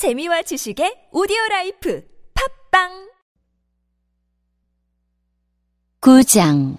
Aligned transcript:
재미와 0.00 0.40
지식의 0.40 1.08
오디오 1.12 1.36
라이프 1.50 2.02
팟빵 2.70 3.10
9장 6.00 6.78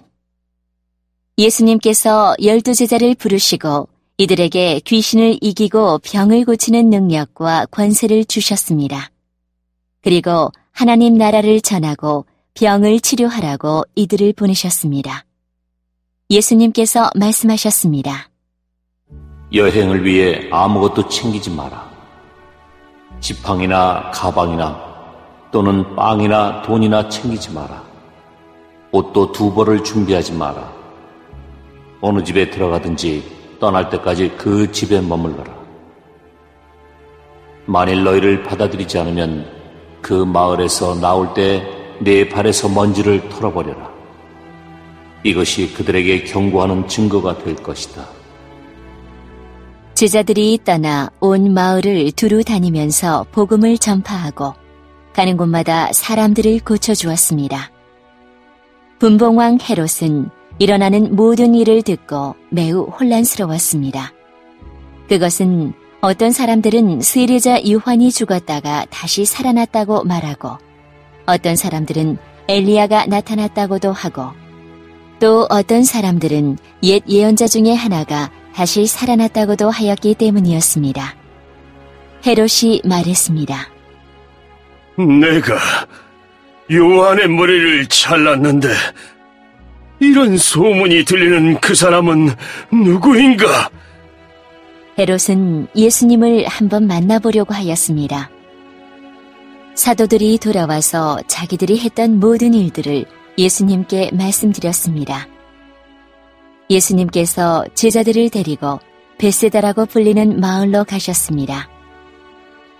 예수님께서 1.38 2.34
열두 2.42 2.74
제자를 2.74 3.14
부르시고 3.14 3.88
이들에게 4.18 4.80
귀신을 4.80 5.38
이기고 5.40 6.00
병을 6.00 6.44
고치는 6.44 6.90
능력과 6.90 7.66
권세를 7.66 8.24
주셨습니다. 8.24 9.12
그리고 10.02 10.50
하나님 10.72 11.16
나라를 11.16 11.60
전하고 11.60 12.26
병을 12.54 12.98
치료하라고 12.98 13.84
이들을 13.94 14.32
보내셨습니다. 14.32 15.26
예수님께서 16.28 17.12
말씀하셨습니다. 17.14 18.30
여행을 19.54 20.04
위해 20.04 20.48
아무것도 20.50 21.08
챙기지 21.08 21.50
마라. 21.50 21.91
지팡이나 23.22 24.10
가방이나 24.12 24.78
또는 25.50 25.96
빵이나 25.96 26.60
돈이나 26.60 27.08
챙기지 27.08 27.54
마라. 27.54 27.82
옷도 28.90 29.32
두 29.32 29.54
벌을 29.54 29.82
준비하지 29.82 30.34
마라. 30.34 30.70
어느 32.02 32.22
집에 32.22 32.50
들어가든지 32.50 33.56
떠날 33.58 33.88
때까지 33.88 34.32
그 34.36 34.70
집에 34.70 35.00
머물러라. 35.00 35.50
만일 37.64 38.04
너희를 38.04 38.42
받아들이지 38.42 38.98
않으면 38.98 39.46
그 40.02 40.12
마을에서 40.12 41.00
나올 41.00 41.32
때 41.32 41.80
내 42.04 42.28
발에서 42.28 42.68
먼지를 42.68 43.28
털어버려라. 43.28 43.90
이것이 45.22 45.72
그들에게 45.72 46.24
경고하는 46.24 46.88
증거가 46.88 47.38
될 47.38 47.54
것이다. 47.54 48.04
제자들이 50.02 50.58
떠나 50.64 51.12
온 51.20 51.54
마을을 51.54 52.10
두루 52.10 52.42
다니면서 52.42 53.24
복음을 53.30 53.78
전파하고 53.78 54.52
가는 55.12 55.36
곳마다 55.36 55.92
사람들을 55.92 56.58
고쳐주었습니다. 56.64 57.70
분봉왕 58.98 59.58
헤롯은 59.62 60.28
일어나는 60.58 61.14
모든 61.14 61.54
일을 61.54 61.82
듣고 61.82 62.34
매우 62.50 62.82
혼란스러웠습니다. 62.86 64.12
그것은 65.08 65.72
어떤 66.00 66.32
사람들은 66.32 67.00
세례자 67.00 67.62
유환이 67.62 68.10
죽었다가 68.10 68.86
다시 68.90 69.24
살아났다고 69.24 70.02
말하고 70.02 70.58
어떤 71.26 71.54
사람들은 71.54 72.18
엘리야가 72.48 73.06
나타났다고도 73.06 73.92
하고 73.92 74.30
또 75.20 75.46
어떤 75.48 75.84
사람들은 75.84 76.58
옛 76.82 77.04
예언자 77.08 77.46
중에 77.46 77.72
하나가 77.72 78.32
다시 78.54 78.86
살아났다고도 78.86 79.70
하였기 79.70 80.14
때문이었습니다. 80.14 81.14
헤롯이 82.26 82.82
말했습니다. 82.84 83.68
내가 84.96 85.58
요한의 86.70 87.28
머리를 87.28 87.86
잘랐는데 87.86 88.68
이런 90.00 90.36
소문이 90.36 91.04
들리는 91.04 91.60
그 91.60 91.74
사람은 91.74 92.30
누구인가? 92.72 93.70
헤롯은 94.98 95.68
예수님을 95.74 96.46
한번 96.46 96.86
만나보려고 96.86 97.54
하였습니다. 97.54 98.30
사도들이 99.74 100.38
돌아와서 100.38 101.18
자기들이 101.26 101.78
했던 101.78 102.20
모든 102.20 102.52
일들을 102.52 103.06
예수님께 103.38 104.10
말씀드렸습니다. 104.12 105.26
예수님께서 106.72 107.64
제자들을 107.74 108.30
데리고 108.30 108.80
베세다라고 109.18 109.86
불리는 109.86 110.40
마을로 110.40 110.84
가셨습니다. 110.84 111.68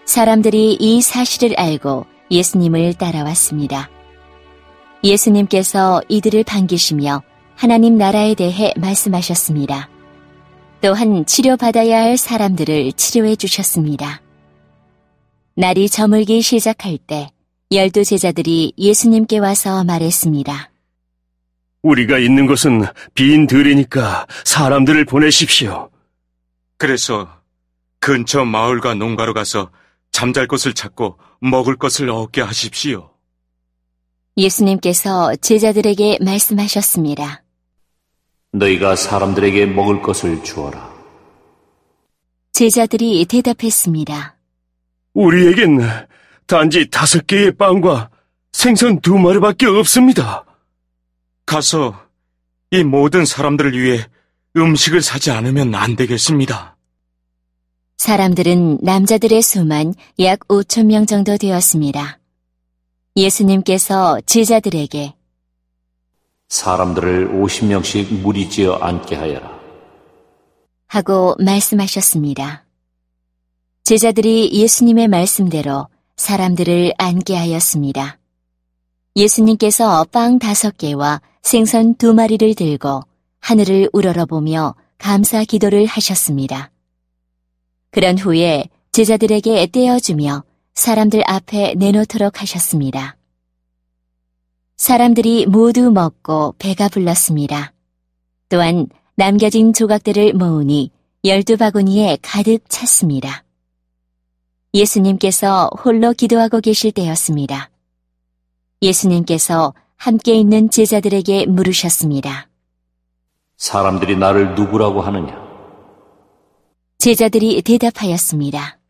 사람들이 0.07 0.77
이 0.81 1.01
사실을 1.03 1.55
알고 1.59 2.07
예수님을 2.31 2.95
따라왔습니다. 2.95 3.91
예수님께서 5.05 6.01
이들을 6.09 6.45
반기시며 6.45 7.23
하나님 7.55 7.99
나라에 7.99 8.34
대해 8.34 8.72
말씀하셨습니다. 8.77 9.89
또한 10.81 11.25
치료받아야 11.27 12.03
할 12.03 12.16
사람들을 12.16 12.93
치료해 12.95 13.37
주셨습니다. 13.37 14.21
날이 15.55 15.89
저물기 15.89 16.43
시작할 16.43 16.99
때 16.99 17.28
열두 17.71 18.05
제자들이 18.05 18.72
예수님께 18.78 19.39
와서 19.39 19.84
말했습니다. 19.84 20.72
우리가 21.82 22.19
있는 22.19 22.47
곳은 22.47 22.84
빈 23.15 23.47
들이니까 23.47 24.26
사람들을 24.44 25.04
보내십시오. 25.04 25.91
그래서 26.78 27.28
근처 28.00 28.44
마을과 28.44 28.94
농가로 28.94 29.34
가서 29.34 29.70
잠잘 30.12 30.47
곳을 30.47 30.75
찾고 30.75 31.19
먹을 31.41 31.76
것을 31.76 32.10
얻게 32.10 32.41
하십시오. 32.41 33.10
예수님께서 34.37 35.34
제자들에게 35.37 36.19
말씀하셨습니다. 36.21 37.42
너희가 38.53 38.97
사람들에게 38.97 39.66
먹을 39.66 40.03
것을 40.03 40.42
주어라. 40.42 40.91
제자들이 42.53 43.25
대답했습니다. 43.25 44.37
우리에겐 45.15 45.81
단지 46.47 46.88
다섯 46.91 47.26
개의 47.26 47.53
빵과 47.53 48.10
생선 48.53 49.00
두 49.00 49.19
마리밖에 49.19 49.66
없습니다. 49.66 50.44
가서 51.53 51.95
이 52.71 52.83
모든 52.83 53.27
사람들을 53.27 53.79
위해 53.79 54.07
음식을 54.57 55.03
사지 55.03 55.31
않으면 55.31 55.75
안 55.75 55.97
되겠습니다. 55.97 56.79
사람들은 57.99 58.79
남자들의 58.81 59.43
수만 59.43 59.93
약 60.19 60.41
5천 60.49 60.87
명 60.87 61.05
정도 61.05 61.37
되었습니다. 61.37 62.19
예수님께서 63.17 64.19
제자들에게 64.25 65.13
사람들을 66.49 67.29
50명씩 67.29 68.23
무리 68.23 68.49
지어 68.49 68.77
앉게 68.77 69.15
하여라. 69.15 69.61
하고 70.87 71.37
말씀하셨습니다. 71.39 72.65
제자들이 73.84 74.53
예수님의 74.55 75.09
말씀대로 75.09 75.89
사람들을 76.17 76.95
앉게 76.97 77.37
하였습니다. 77.37 78.19
예수님께서 79.17 80.05
빵 80.05 80.39
다섯 80.39 80.79
개와 80.79 81.21
생선 81.42 81.94
두 81.97 82.14
마리를 82.14 82.54
들고 82.54 83.03
하늘을 83.41 83.91
우러러보며 83.92 84.75
감사 84.98 85.44
기도를 85.44 85.86
하셨습니다. 85.86 86.70
그런 87.91 88.16
후에 88.16 88.69
제자들에게 88.92 89.66
떼어주며 89.66 90.44
사람들 90.75 91.22
앞에 91.26 91.75
내놓도록 91.75 92.41
하셨습니다. 92.41 93.16
사람들이 94.76 95.47
모두 95.47 95.91
먹고 95.91 96.54
배가 96.58 96.88
불렀습니다. 96.88 97.72
또한 98.48 98.86
남겨진 99.16 99.72
조각들을 99.72 100.32
모으니 100.34 100.91
열두 101.24 101.56
바구니에 101.56 102.19
가득 102.22 102.69
찼습니다. 102.69 103.44
예수님께서 104.74 105.70
홀로 105.84 106.12
기도하고 106.12 106.60
계실 106.60 106.92
때였습니다. 106.92 107.70
예수님께서 108.80 109.74
함께 110.03 110.35
있는 110.35 110.69
제자들에게 110.69 111.47
물으셨습니다. 111.47 112.49
사람들이 113.57 114.17
나를 114.17 114.57
누구라고 114.57 115.01
하느냐? 115.01 115.41
제자들이 116.99 117.63
대답하였습니다. 117.63 118.81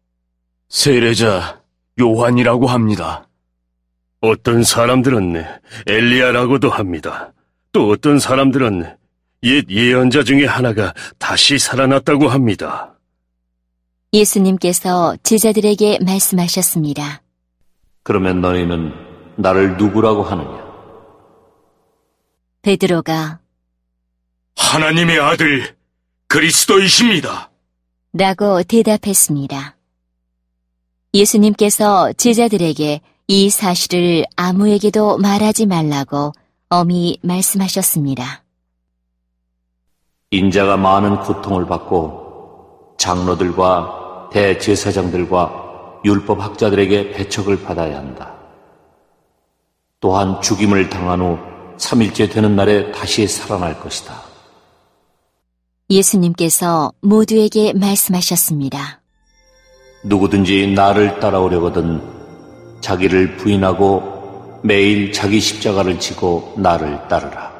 세례자 0.70 1.60
요한이라고 2.00 2.66
합니다. 2.66 3.28
어떤 4.22 4.64
사람들은 4.64 5.44
엘리야라고도 5.86 6.70
합니다. 6.70 7.34
또 7.72 7.90
어떤 7.90 8.18
사람들은 8.18 8.96
옛 9.42 9.66
예언자 9.68 10.22
중에 10.22 10.46
하나가 10.46 10.94
다시 11.18 11.58
살아났다고 11.58 12.28
합니다. 12.28 12.94
예수님께서 14.14 15.18
제자들에게 15.22 15.98
말씀하셨습니다. 16.06 17.20
그러면 18.02 18.40
너희는 18.40 18.94
나를 19.36 19.76
누구라고 19.76 20.22
하느냐? 20.22 20.61
베드로가 22.62 23.40
하나님의 24.56 25.18
아들 25.18 25.76
그리스도이십니다. 26.28 27.50
라고 28.12 28.62
대답했습니다. 28.62 29.76
예수님께서 31.12 32.12
제자들에게 32.12 33.00
이 33.26 33.50
사실을 33.50 34.24
아무에게도 34.36 35.18
말하지 35.18 35.66
말라고 35.66 36.32
엄히 36.68 37.18
말씀하셨습니다. 37.22 38.44
인자가 40.30 40.76
많은 40.76 41.20
고통을 41.20 41.66
받고 41.66 42.94
장로들과 42.96 44.30
대제사장들과 44.32 46.00
율법학자들에게 46.04 47.10
배척을 47.10 47.64
받아야 47.64 47.98
한다. 47.98 48.36
또한 49.98 50.40
죽임을 50.40 50.88
당한 50.88 51.20
후 51.20 51.51
3일째 51.82 52.30
되는 52.30 52.54
날에 52.54 52.92
다시 52.92 53.26
살아날 53.26 53.78
것이다. 53.80 54.14
예수님께서 55.90 56.92
모두에게 57.00 57.72
말씀하셨습니다. 57.74 59.00
누구든지 60.04 60.72
나를 60.74 61.20
따라오려거든 61.20 62.00
자기를 62.80 63.36
부인하고 63.36 64.60
매일 64.62 65.12
자기 65.12 65.40
십자가를 65.40 65.98
지고 65.98 66.54
나를 66.56 67.08
따르라. 67.08 67.52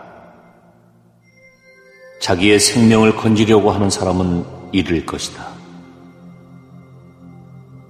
자기의 2.21 2.61
생명을 2.61 3.17
건지려고 3.17 3.73
하는 3.73 3.91
사람은 3.91 4.45
잃을 4.71 5.05
것이다. 5.05 5.49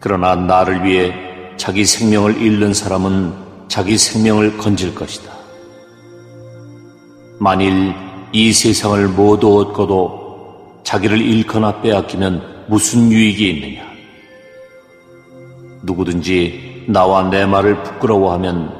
그러나 0.01 0.35
나를 0.35 0.85
위해 0.85 1.13
자기 1.59 1.85
생명을 1.85 2.41
잃는 2.41 2.73
사람은 2.73 3.35
자기 3.69 3.97
생명을 3.99 4.57
건질 4.57 4.95
것이다. 4.95 5.42
만일 7.43 7.93
이 8.31 8.53
세상을 8.53 9.09
모두 9.09 9.59
얻고도 9.59 10.83
자기를 10.85 11.21
잃거나 11.21 11.81
빼앗기면 11.81 12.67
무슨 12.69 13.11
유익이 13.11 13.51
있느냐? 13.51 13.85
누구든지 15.83 16.85
나와 16.87 17.29
내 17.31 17.45
말을 17.45 17.83
부끄러워하면 17.83 18.73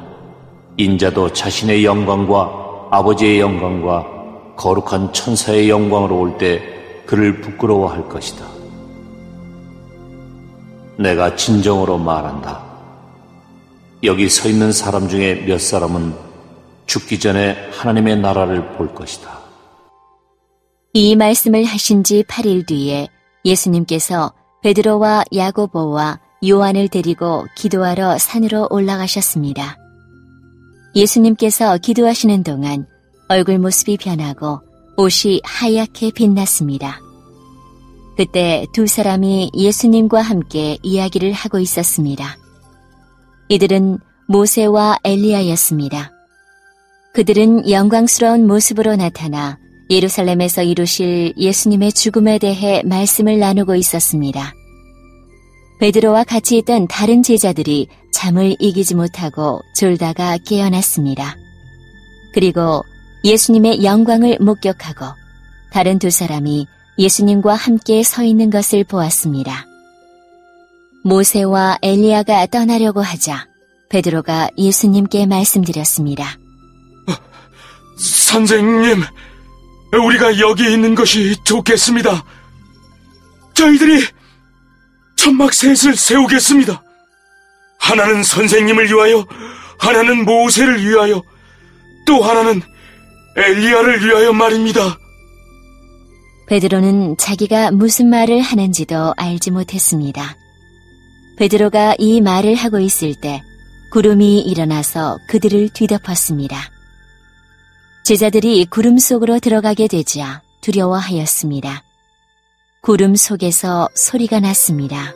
인자도 0.77 1.33
자신의 1.33 1.85
영광과 1.85 2.87
아버지의 2.93 3.41
영광과 3.41 4.07
거룩한 4.55 5.13
천사의 5.13 5.69
영광으로 5.69 6.21
올 6.21 6.39
때 6.39 6.63
그를 7.05 7.41
부끄러워할 7.41 8.09
것이다. 8.09 8.47
내가 10.99 11.35
진정으로 11.35 11.99
말한다. 11.99 12.63
여기 14.05 14.29
서 14.29 14.49
있는 14.49 14.71
사람 14.71 15.09
중에 15.09 15.47
몇 15.47 15.61
사람은 15.61 16.32
죽기 16.93 17.19
전에 17.19 17.57
하나님의 17.71 18.19
나라를 18.19 18.77
볼 18.77 18.95
것이다. 18.95 19.41
이 20.93 21.17
말씀을 21.17 21.65
하신 21.65 22.05
지 22.05 22.23
8일 22.25 22.67
뒤에 22.67 23.09
예수님께서 23.47 24.35
베드로와 24.63 25.25
야고보와 25.35 26.21
요한을 26.47 26.89
데리고 26.89 27.47
기도하러 27.57 28.19
산으로 28.19 28.69
올라가셨습니다. 28.71 29.79
예수님께서 30.95 31.79
기도하시는 31.79 32.43
동안 32.43 32.87
얼굴 33.31 33.59
모습이 33.59 33.97
변하고 33.97 34.61
옷이 34.99 35.41
하얗게 35.45 36.11
빛났습니다. 36.11 37.01
그때 38.19 38.67
두 38.75 38.87
사람이 38.87 39.53
예수님과 39.57 40.21
함께 40.21 40.77
이야기를 40.83 41.33
하고 41.33 41.59
있었습니다. 41.59 42.37
이들은 43.49 43.99
모세와 44.29 44.99
엘리야였습니다. 45.05 46.12
그들은 47.13 47.71
영광스러운 47.71 48.47
모습으로 48.47 48.97
나타나 48.97 49.59
예루살렘에서 49.91 50.63
이루실 50.63 51.35
예수님의 51.37 51.93
죽음에 51.93 52.39
대해 52.39 52.83
말씀을 52.87 53.39
나누고 53.39 53.75
있었습니다. 53.75 54.55
베드로와 55.79 56.25
같이 56.25 56.57
있던 56.59 56.87
다른 56.89 57.23
제자들이 57.23 57.89
잠을 58.13 58.57
이기지 58.59 58.95
못하고 58.95 59.61
졸다가 59.77 60.39
깨어났습니다. 60.39 61.37
그리고 62.33 62.83
예수님의 63.25 63.85
영광을 63.85 64.39
목격하고 64.41 65.05
다른 65.71 65.99
두 65.99 66.09
사람이 66.09 66.67
예수님과 66.99 67.55
함께 67.55 68.03
서 68.03 68.23
있는 68.23 68.49
것을 68.49 68.85
보았습니다. 68.85 69.67
모세와 71.05 71.79
엘리야가 71.83 72.47
떠나려고 72.47 73.03
하자 73.03 73.49
베드로가 73.91 74.51
예수님께 74.57 75.27
말씀드렸습니다. 75.27 76.42
선생님, 77.97 79.03
우리가 79.93 80.39
여기 80.39 80.73
있는 80.73 80.95
것이 80.95 81.37
좋겠습니다. 81.45 82.25
저희들이 83.55 84.05
천막 85.17 85.53
셋을 85.53 85.97
세우겠습니다. 85.97 86.83
하나는 87.79 88.23
선생님을 88.23 88.87
위하여, 88.87 89.27
하나는 89.79 90.25
모세를 90.25 90.85
위하여, 90.85 91.23
또 92.07 92.23
하나는 92.23 92.63
엘리야를 93.37 94.05
위하여 94.05 94.33
말입니다. 94.33 94.99
베드로는 96.49 97.17
자기가 97.19 97.71
무슨 97.71 98.11
말을 98.11 98.41
하는지도 98.41 99.15
알지 99.17 99.51
못했습니다. 99.53 100.37
베드로가 101.39 101.97
이 101.99 102.21
말을 102.21 102.55
하고 102.55 102.79
있을 102.79 103.15
때 103.15 103.43
구름이 103.91 104.41
일어나서 104.41 105.19
그들을 105.29 105.71
뒤덮었습니다. 105.71 106.72
제자들이 108.05 108.65
구름 108.67 108.99
속으로 108.99 109.39
들어가게 109.39 109.87
되자 109.87 110.43
두려워하였습니다. 110.61 111.85
구름 112.81 113.15
속에서 113.15 113.89
소리가 113.95 114.41
났습니다. 114.41 115.15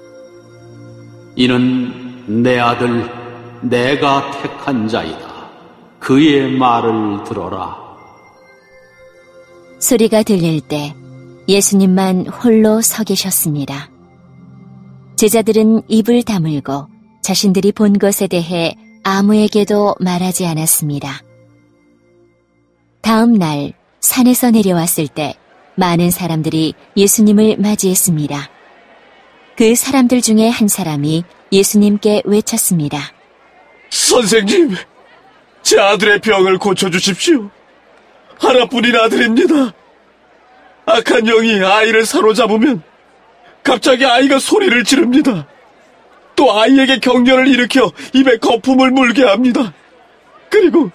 이는 1.35 2.43
내 2.43 2.61
아들 2.61 3.11
내가 3.62 4.31
택한 4.41 4.87
자이다. 4.87 5.50
그의 5.99 6.53
말을 6.53 7.25
들어라. 7.25 7.77
소리가 9.81 10.23
들릴 10.23 10.61
때 10.61 10.94
예수님만 11.49 12.29
홀로 12.29 12.81
서 12.83 13.03
계셨습니다. 13.03 13.91
제자들은 15.17 15.83
입을 15.88 16.23
다물고 16.23 16.87
자신들이 17.23 17.73
본 17.73 17.99
것에 17.99 18.29
대해 18.29 18.77
아무에게도 19.03 19.97
말하지 19.99 20.47
않았습니다. 20.47 21.25
다음 23.06 23.35
날 23.35 23.73
산에서 24.00 24.50
내려왔을 24.50 25.06
때 25.06 25.35
많은 25.76 26.11
사람들이 26.11 26.75
예수님을 26.97 27.56
맞이했습니다. 27.56 28.50
그 29.56 29.76
사람들 29.76 30.20
중에 30.20 30.49
한 30.49 30.67
사람이 30.67 31.23
예수님께 31.53 32.23
외쳤습니다. 32.25 32.99
선생님, 33.91 34.75
제 35.62 35.79
아들의 35.79 36.20
병을 36.20 36.58
고쳐주십시오. 36.58 37.49
하나뿐인 38.41 38.97
아들입니다. 38.97 39.73
악한 40.87 41.26
영이 41.26 41.62
아이를 41.62 42.05
사로잡으면 42.05 42.82
갑자기 43.62 44.05
아이가 44.05 44.41
소리를 44.41 44.82
지릅니다. 44.82 45.47
또 46.35 46.59
아이에게 46.59 46.99
경련을 46.99 47.47
일으켜 47.47 47.93
입에 48.14 48.38
거품을 48.38 48.91
물게 48.91 49.23
합니다. 49.23 49.73
그리고 50.50 50.91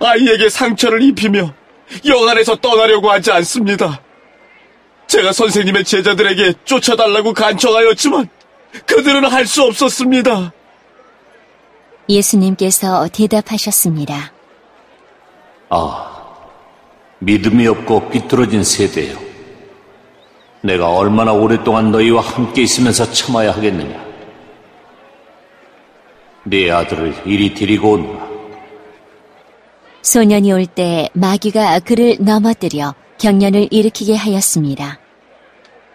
아이에게 0.00 0.48
상처를 0.48 1.02
입히며 1.02 1.55
영 2.06 2.28
안에서 2.28 2.56
떠나려고 2.56 3.10
하지 3.10 3.30
않습니다. 3.32 4.00
제가 5.06 5.32
선생님의 5.32 5.84
제자들에게 5.84 6.54
쫓아달라고 6.64 7.32
간청하였지만 7.32 8.28
그들은 8.86 9.24
할 9.26 9.46
수 9.46 9.62
없었습니다. 9.62 10.52
예수님께서 12.08 13.08
대답하셨습니다. 13.12 14.32
아, 15.70 16.24
믿음이 17.20 17.66
없고 17.66 18.10
비뚤어진 18.10 18.62
세대요. 18.64 19.18
내가 20.62 20.90
얼마나 20.90 21.32
오랫동안 21.32 21.90
너희와 21.92 22.20
함께 22.22 22.62
있으면서 22.62 23.10
참아야 23.10 23.52
하겠느냐. 23.52 24.04
네 26.44 26.70
아들을 26.70 27.22
이리 27.24 27.54
데리고 27.54 27.92
온다. 27.92 28.25
소년이 30.06 30.52
올 30.52 30.66
때 30.66 31.10
마귀가 31.14 31.80
그를 31.80 32.16
넘어뜨려 32.20 32.94
경련을 33.18 33.66
일으키게 33.72 34.14
하였습니다. 34.14 35.00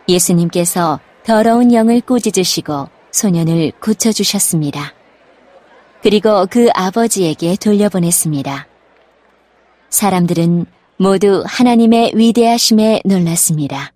예수님께서 0.09 0.99
더러운 1.23 1.71
영을 1.71 2.01
꾸짖으시고 2.01 2.89
소년을 3.13 3.71
고쳐주셨습니다. 3.79 4.93
그리고 6.03 6.45
그 6.49 6.67
아버지에게 6.73 7.55
돌려보냈습니다. 7.55 8.67
사람들은 9.89 10.65
모두 10.97 11.45
하나님의 11.47 12.11
위대하심에 12.13 13.03
놀랐습니다. 13.05 13.93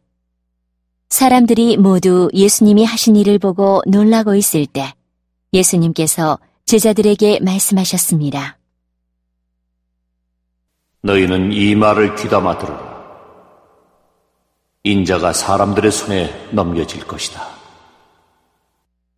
사람들이 1.09 1.75
모두 1.75 2.29
예수님이 2.33 2.85
하신 2.85 3.17
일을 3.17 3.37
보고 3.37 3.81
놀라고 3.85 4.35
있을 4.35 4.65
때 4.65 4.93
예수님께서 5.51 6.39
제자들에게 6.63 7.41
말씀하셨습니다. 7.41 8.57
너희는 11.05 11.53
이 11.53 11.75
말을 11.75 12.15
귀담아 12.15 12.57
들어라. 12.57 12.95
인자가 14.83 15.33
사람들의 15.33 15.91
손에 15.91 16.49
넘겨질 16.51 17.05
것이다. 17.05 17.47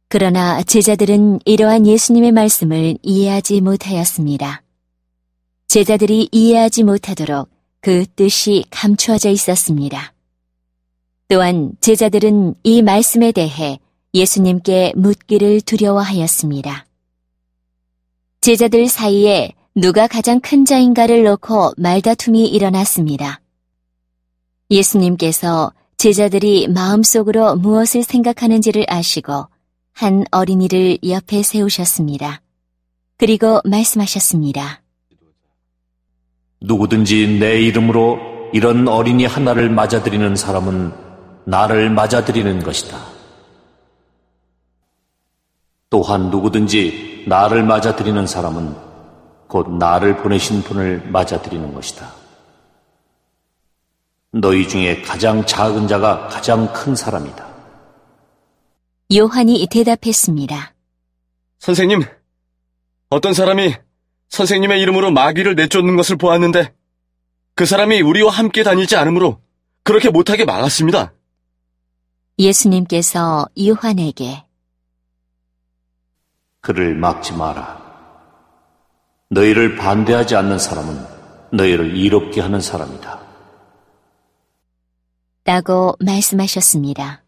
그러나 0.09 0.61
제자들은 0.63 1.39
이러한 1.45 1.87
예수님의 1.87 2.33
말씀을 2.33 2.97
이해하지 3.01 3.61
못하였습니다. 3.61 4.63
제자들이 5.67 6.27
이해하지 6.31 6.83
못하도록 6.83 7.49
그 7.79 8.05
뜻이 8.15 8.65
감추어져 8.69 9.29
있었습니다. 9.29 10.13
또한 11.29 11.71
제자들은 11.79 12.55
이 12.63 12.81
말씀에 12.81 13.31
대해 13.31 13.79
예수님께 14.13 14.93
묻기를 14.95 15.61
두려워하였습니다. 15.61 16.85
제자들 18.41 18.87
사이에 18.87 19.53
누가 19.79 20.07
가장 20.07 20.39
큰 20.39 20.65
자인가를 20.65 21.23
놓고 21.23 21.73
말다툼이 21.77 22.47
일어났습니다. 22.47 23.41
예수님께서 24.71 25.71
제자들이 25.97 26.67
마음속으로 26.67 27.57
무엇을 27.57 28.01
생각하는지를 28.01 28.85
아시고 28.87 29.45
한 29.93 30.25
어린이를 30.31 30.97
옆에 31.07 31.43
세우셨습니다. 31.43 32.41
그리고 33.17 33.61
말씀하셨습니다. 33.65 34.81
누구든지 36.59 37.37
내 37.39 37.61
이름으로 37.61 38.17
이런 38.53 38.87
어린이 38.87 39.27
하나를 39.27 39.69
맞아들이는 39.69 40.35
사람은 40.35 40.91
나를 41.45 41.91
맞아들이는 41.91 42.63
것이다. 42.63 42.97
또한 45.91 46.31
누구든지 46.31 47.25
나를 47.27 47.61
맞아들이는 47.61 48.25
사람은 48.25 48.86
곧 49.47 49.69
나를 49.69 50.17
보내신 50.17 50.61
분을 50.61 51.09
맞아들이는 51.09 51.73
것이다. 51.73 52.13
너희 54.31 54.67
중에 54.67 55.01
가장 55.01 55.45
작은 55.45 55.87
자가 55.87 56.27
가장 56.27 56.71
큰 56.73 56.95
사람이다. 56.95 57.47
요한이 59.15 59.65
대답했습니다. 59.71 60.73
선생님, 61.59 62.03
어떤 63.09 63.33
사람이 63.33 63.73
선생님의 64.29 64.81
이름으로 64.81 65.11
마귀를 65.11 65.55
내쫓는 65.55 65.95
것을 65.95 66.17
보았는데 66.17 66.73
그 67.55 67.65
사람이 67.65 68.01
우리와 68.01 68.31
함께 68.31 68.63
다니지 68.63 68.97
않으므로 68.97 69.41
그렇게 69.83 70.09
못하게 70.09 70.43
막았습니다. 70.43 71.13
예수님께서 72.37 73.47
요한에게 73.57 74.43
그를 76.61 76.93
막지 76.93 77.33
마라. 77.33 77.86
너희를 79.29 79.75
반대하지 79.75 80.35
않는 80.35 80.57
사람은 80.57 81.05
너희를 81.51 81.95
이롭게 81.97 82.41
하는 82.41 82.61
사람이다. 82.61 83.19
라고 85.43 85.95
말씀하셨습니다. 85.99 87.23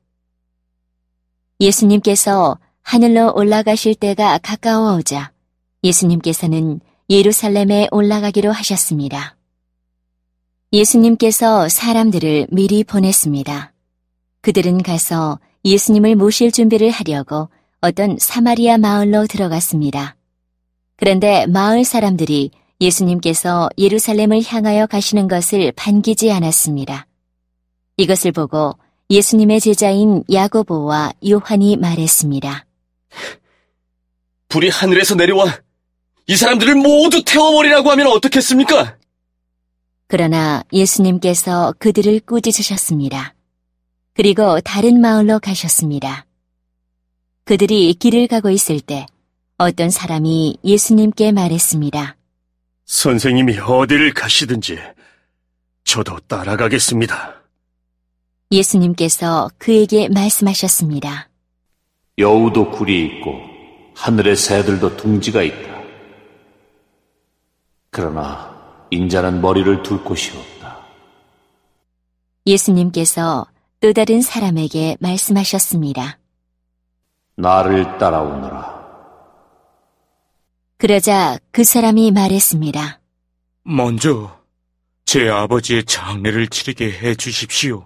예수님께서 1.59 2.57
하늘로 2.81 3.33
올라가실 3.35 3.95
때가 3.95 4.39
가까워오자 4.39 5.31
예수님께서는 5.83 6.79
예루살렘에 7.09 7.87
올라가기로 7.91 8.51
하셨습니다. 8.51 9.35
예수님께서 10.71 11.67
사람들을 11.67 12.47
미리 12.51 12.83
보냈습니다. 12.83 13.73
그들은 14.41 14.83
가서 14.83 15.39
예수님을 15.65 16.15
모실 16.15 16.51
준비를 16.51 16.91
하려고 16.91 17.49
어떤 17.81 18.17
사마리아 18.19 18.77
마을로 18.77 19.27
들어갔습니다. 19.27 20.15
그런데 20.99 21.45
마을 21.47 21.85
사람들이 21.85 22.51
예수님께서 22.81 23.69
예루살렘을 23.77 24.43
향하여 24.43 24.85
가시는 24.85 25.29
것을 25.29 25.71
반기지 25.71 26.29
않았습니다. 26.29 27.07
이것을 27.95 28.33
보고 28.33 28.77
예수님의 29.09 29.61
제자인 29.61 30.23
야고보와 30.29 31.13
요한이 31.27 31.77
말했습니다. 31.77 32.65
불이 34.49 34.67
하늘에서 34.69 35.15
내려와 35.15 35.45
이 36.27 36.35
사람들을 36.35 36.75
모두 36.75 37.23
태워버리라고 37.23 37.91
하면 37.91 38.07
어떻겠습니까? 38.07 38.97
그러나 40.07 40.63
예수님께서 40.73 41.73
그들을 41.79 42.19
꾸짖으셨습니다. 42.21 43.35
그리고 44.15 44.59
다른 44.59 44.99
마을로 44.99 45.39
가셨습니다. 45.39 46.25
그들이 47.45 47.93
길을 47.93 48.27
가고 48.27 48.49
있을 48.49 48.81
때 48.81 49.05
어떤 49.61 49.89
사람이 49.89 50.57
예수님께 50.63 51.33
말했습니다. 51.33 52.15
선생님이 52.85 53.59
어디를 53.59 54.13
가시든지 54.13 54.79
저도 55.83 56.17
따라가겠습니다. 56.27 57.35
예수님께서 58.51 59.49
그에게 59.57 60.07
말씀하셨습니다. 60.07 61.29
여우도 62.17 62.71
굴이 62.71 63.05
있고 63.05 63.33
하늘의 63.95 64.37
새들도 64.37 64.95
둥지가 64.95 65.43
있다. 65.43 65.81
그러나 67.91 68.55
인자는 68.91 69.41
머리를 69.41 69.83
둘 69.83 70.01
곳이 70.05 70.31
없다. 70.37 70.85
예수님께서 72.45 73.45
또 73.81 73.91
다른 73.91 74.21
사람에게 74.21 74.95
말씀하셨습니다. 75.01 76.17
나를 77.35 77.97
따라오너라. 77.97 78.78
그러자 80.79 81.37
그 81.51 81.65
사람이 81.65 82.11
말했습니다. 82.11 83.01
먼저 83.63 84.39
제 85.03 85.27
아버지의 85.27 85.83
장례를 85.83 86.47
치르게 86.47 86.89
해 86.89 87.15
주십시오. 87.15 87.85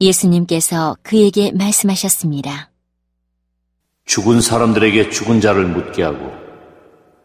예수님께서 0.00 0.96
그에게 1.02 1.52
말씀하셨습니다. 1.52 2.70
죽은 4.06 4.40
사람들에게 4.40 5.10
죽은 5.10 5.42
자를 5.42 5.66
묻게 5.66 6.02
하고 6.02 6.32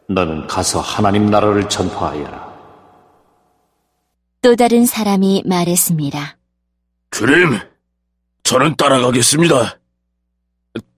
너는 0.09 0.47
가서 0.47 0.81
하나님 0.81 1.27
나라를 1.27 1.69
전파하여라. 1.69 2.47
또 4.41 4.57
다른 4.57 4.85
사람이 4.85 5.43
말했습니다. 5.45 6.37
주님, 7.11 7.59
저는 8.43 8.75
따라가겠습니다. 8.75 9.79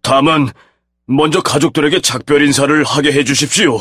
다만 0.02 0.52
먼저 1.12 1.42
가족들에게 1.42 2.02
작별 2.02 2.44
인사를 2.46 2.84
하게 2.84 3.12
해주십시오. 3.12 3.80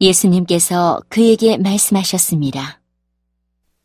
예수님께서 0.00 1.00
그에게 1.08 1.58
말씀하셨습니다. 1.58 2.80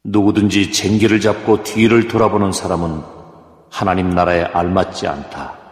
누구든지 0.03 0.71
쟁기를 0.71 1.19
잡고 1.19 1.63
뒤를 1.63 2.07
돌아보는 2.07 2.51
사람은 2.51 3.01
하나님 3.71 4.11
나라에 4.11 4.43
알맞지 4.43 5.07
않다. 5.07 5.64